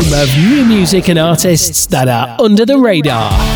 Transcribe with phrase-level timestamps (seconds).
[0.00, 3.49] home of new music and artists that are under the radar.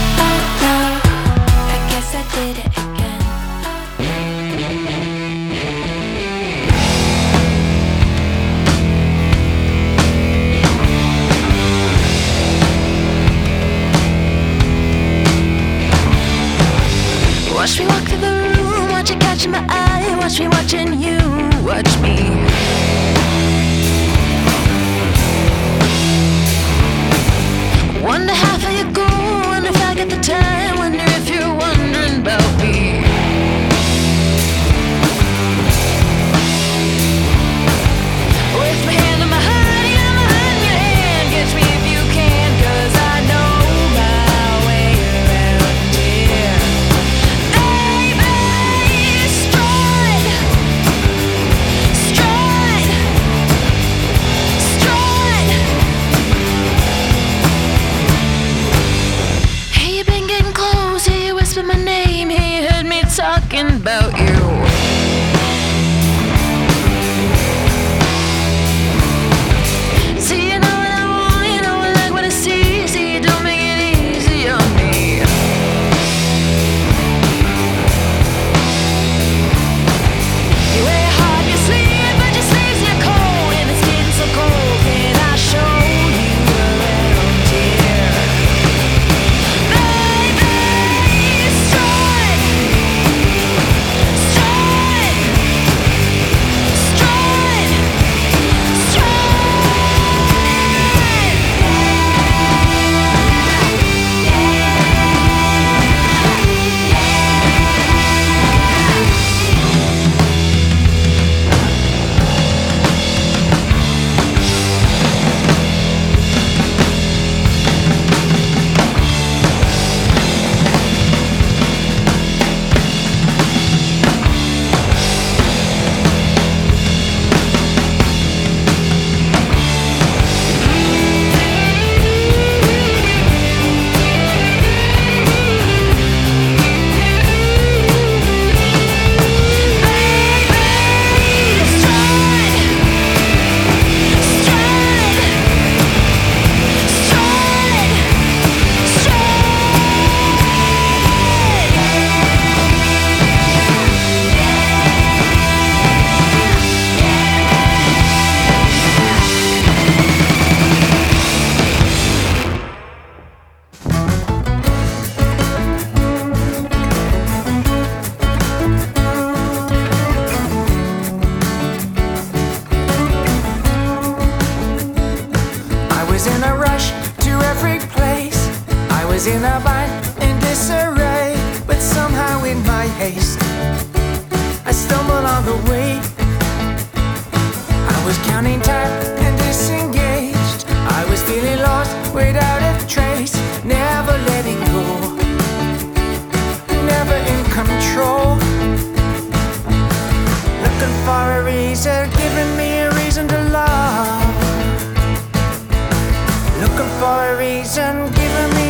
[207.04, 208.63] for a reason, given me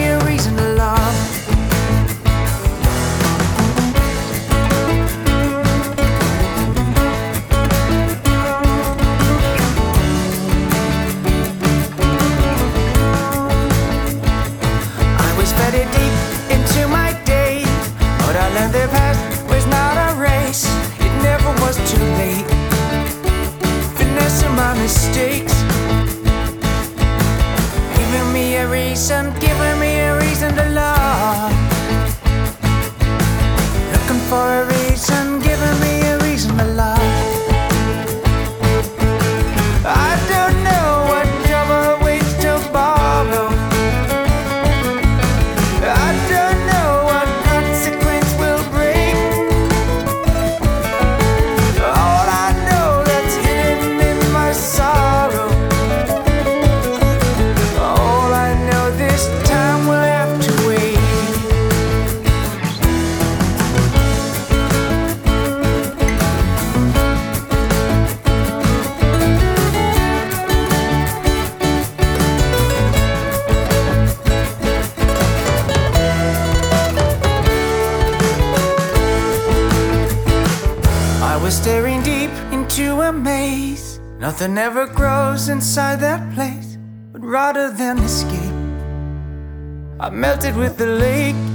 [90.04, 91.53] I melted with the lake.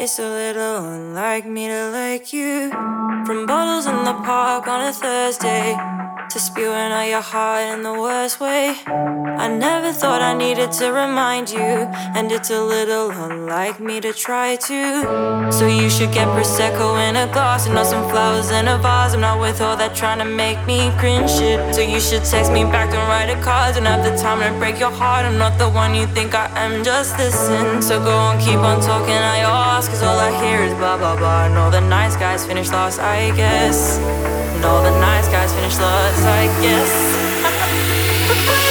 [0.00, 2.70] It's a little unlike me to like you.
[3.26, 5.76] From bottles in the park on a Thursday
[6.30, 8.74] to spewing out your heart in the worst way.
[8.86, 14.12] I never thought I needed to remind you, and it's a little unlike me to
[14.12, 15.50] try to.
[15.50, 19.14] So you should get prosecco in a glass and not some flowers in a vase.
[19.14, 21.74] I'm not with all that trying to make me cringe shit.
[21.74, 23.76] So you should text me back and write a card.
[23.76, 25.24] Don't have the time to break your heart.
[25.24, 26.84] I'm not the one you think I am.
[26.84, 27.80] Just listen.
[27.80, 29.14] So go on, keep on talking.
[29.14, 31.46] I ask, cause all I hear is blah blah blah.
[31.46, 34.37] And all the nice guys finish last, I guess.
[34.58, 38.64] And all the nice guys finish last, I guess.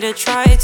[0.00, 0.55] to try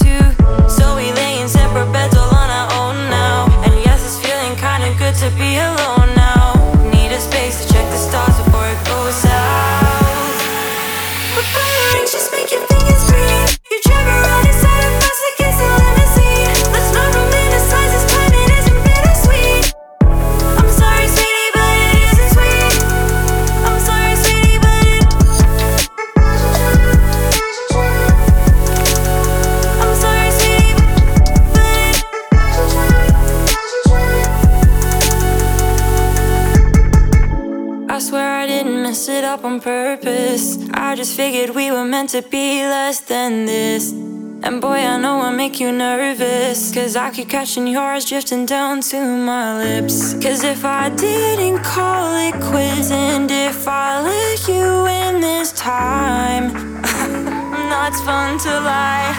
[41.03, 43.91] just figured we were meant to be less than this.
[43.91, 46.73] And boy, I know I make you nervous.
[46.73, 50.15] Cause I keep catching yours drifting down to my lips.
[50.23, 56.53] Cause if I didn't call it quits, and if I let you in this time,
[57.71, 59.11] no, it's fun to lie.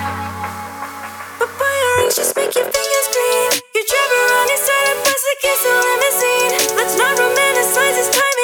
[1.37, 3.51] But boy, your rings just make your fingers green.
[3.75, 6.53] You drive around inside a bus against a limousine.
[6.79, 8.42] Let's not romanticize this time,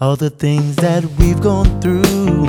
[0.00, 2.44] all the things that we've gone through.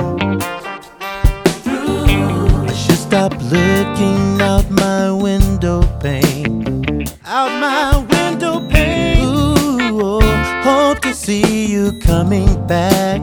[1.62, 2.66] through.
[2.66, 9.24] I should stop looking out my window pane, out my window pane.
[9.24, 10.20] Ooh, oh,
[10.62, 13.20] hope to see you coming back,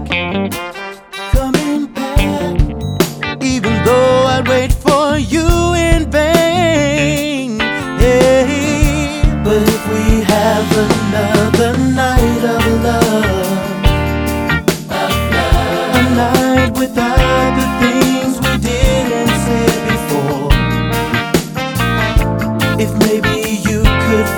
[1.31, 3.43] coming back.
[3.43, 4.84] Even though I'd wait.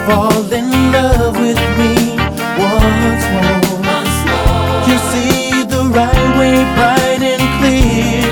[0.07, 2.15] fall in love with me
[2.57, 3.59] once more.
[3.95, 4.79] Once more.
[4.87, 8.23] You see the right way bright and clear,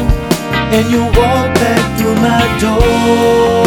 [0.76, 3.65] and you walk back through my door.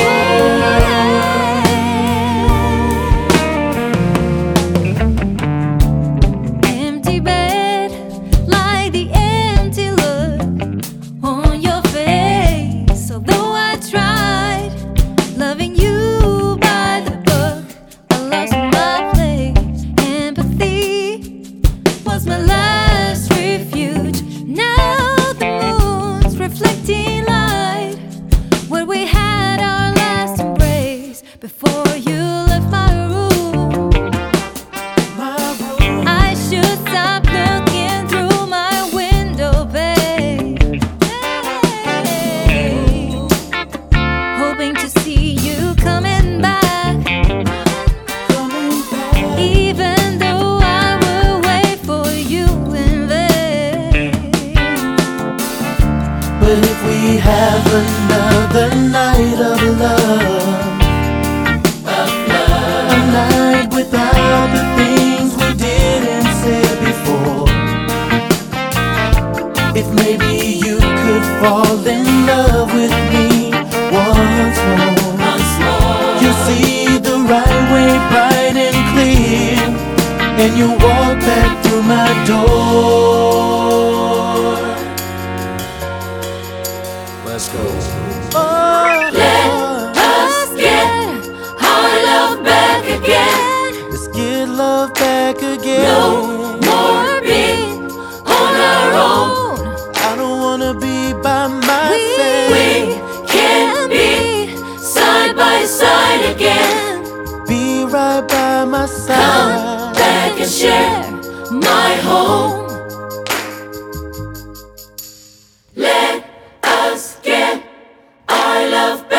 [118.89, 119.18] yourself back.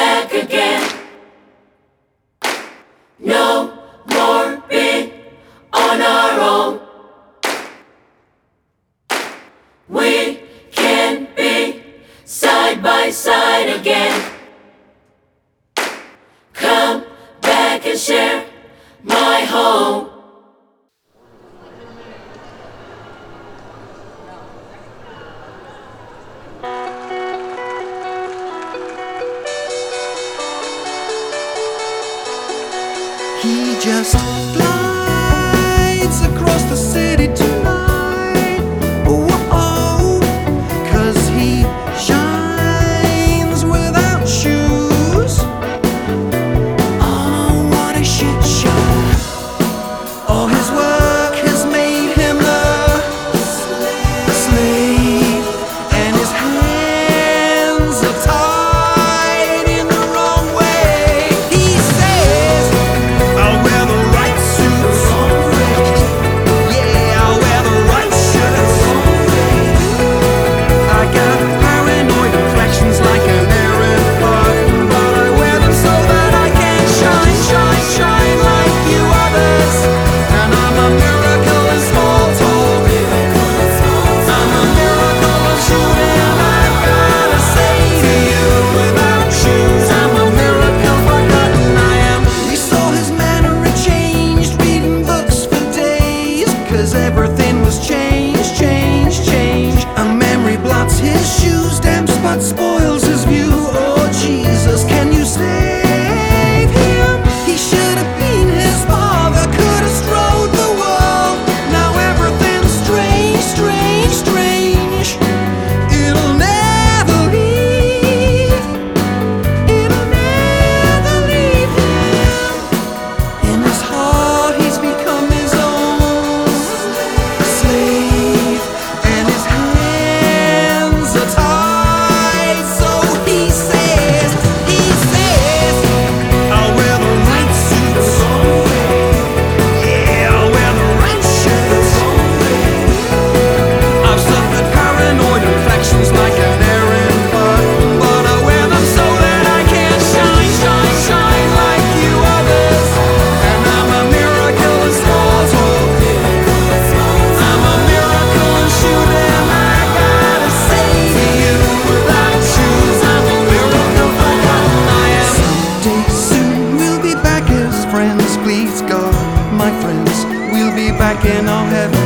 [169.53, 172.03] my friends, we'll be back in our heaven.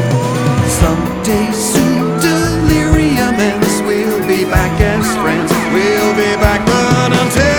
[0.82, 7.52] Someday soon, delirium ends, we'll be back as friends, we'll be back, but until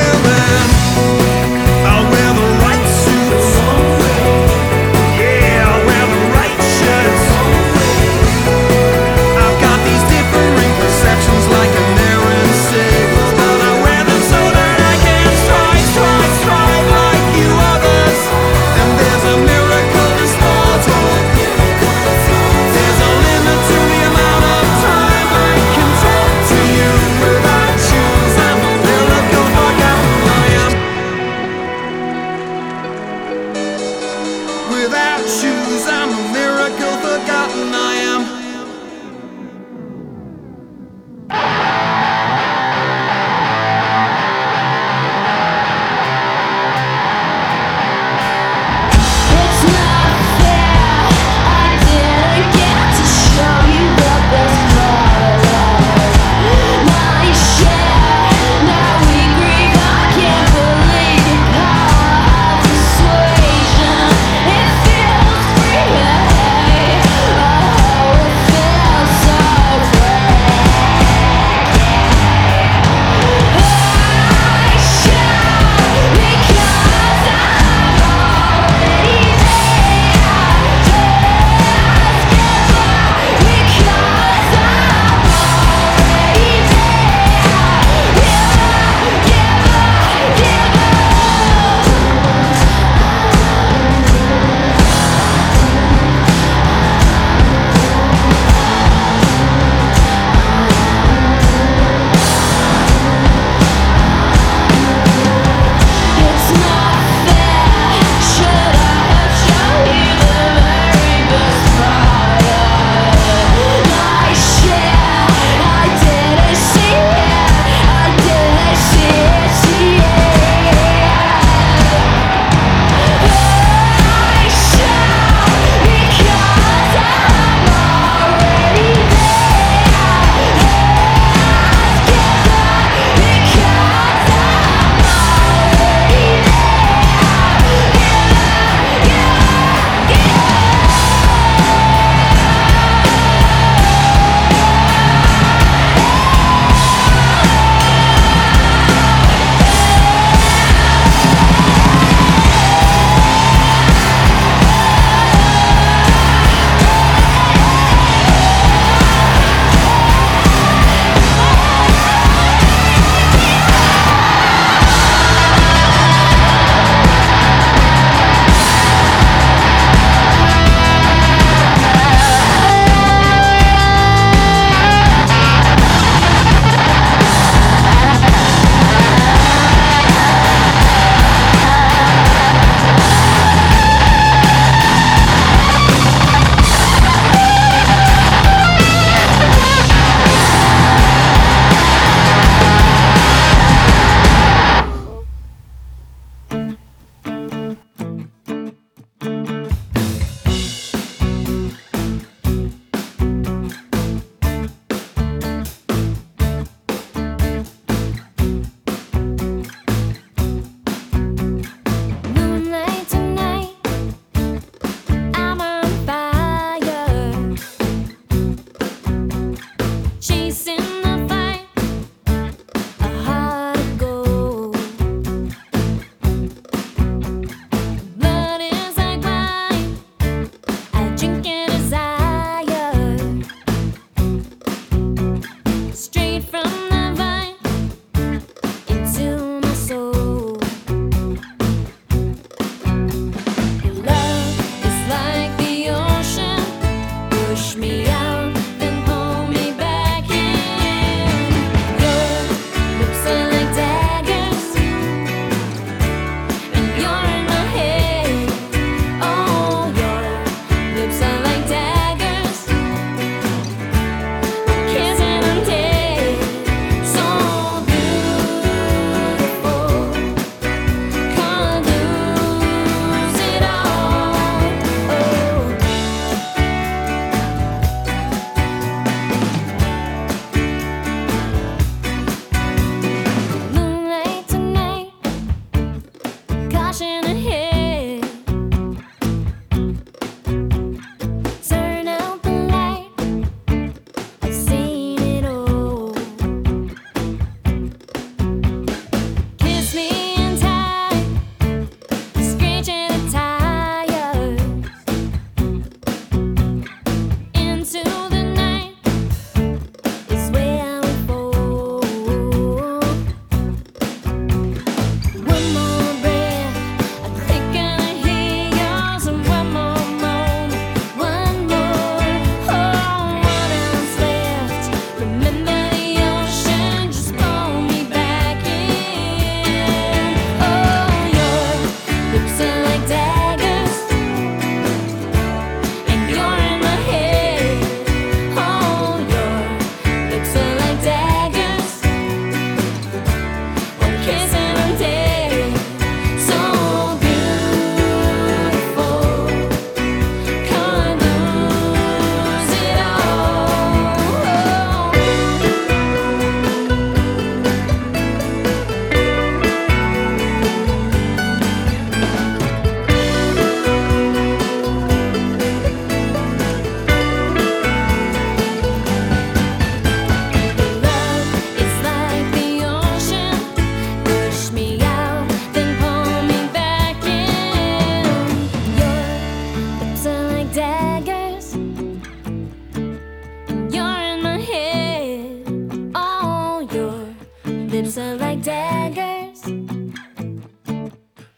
[387.94, 389.62] lips are like daggers.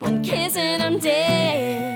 [0.00, 1.95] One kiss and I'm dead.